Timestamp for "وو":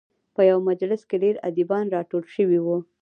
2.65-2.77